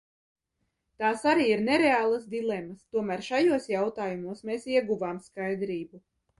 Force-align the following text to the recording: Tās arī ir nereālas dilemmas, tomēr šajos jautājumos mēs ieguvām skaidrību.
Tās 1.03 1.21
arī 1.31 1.45
ir 1.49 1.61
nereālas 1.67 2.25
dilemmas, 2.33 2.81
tomēr 2.97 3.23
šajos 3.29 3.71
jautājumos 3.75 4.45
mēs 4.51 4.69
ieguvām 4.77 5.25
skaidrību. 5.31 6.07